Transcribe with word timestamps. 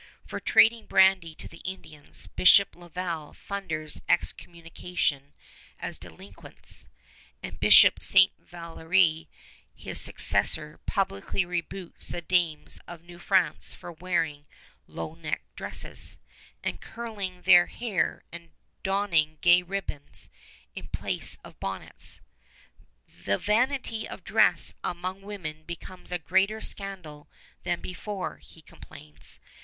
For 0.25 0.39
trading 0.39 0.87
brandy 0.87 1.35
to 1.35 1.47
the 1.47 1.59
Indians, 1.59 2.25
Bishop 2.35 2.75
Laval 2.75 3.33
thunders 3.35 4.01
excommunication 4.09 5.35
at 5.79 5.99
delinquents; 5.99 6.87
and 7.43 7.59
Bishop 7.59 8.01
St. 8.01 8.31
Vallière, 8.43 9.27
his 9.75 10.01
successor, 10.01 10.79
publicly 10.87 11.45
rebukes 11.45 12.07
the 12.09 12.19
dames 12.21 12.79
of 12.87 13.03
New 13.03 13.19
France 13.19 13.75
for 13.75 13.91
wearing 13.91 14.47
low 14.87 15.13
necked 15.13 15.55
dresses, 15.55 16.17
and 16.63 16.81
curling 16.81 17.43
their 17.43 17.67
hair, 17.67 18.23
and 18.31 18.49
donning 18.81 19.37
gay 19.41 19.61
ribbons 19.61 20.31
in 20.73 20.87
place 20.87 21.37
of 21.43 21.59
bonnets. 21.59 22.21
"The 23.23 23.37
vanity 23.37 24.09
of 24.09 24.23
dress 24.23 24.73
among 24.83 25.21
women 25.21 25.61
becomes 25.61 26.11
a 26.11 26.17
greater 26.17 26.59
scandal 26.59 27.29
than 27.61 27.81
before," 27.81 28.37
he 28.37 28.63
complains. 28.63 29.39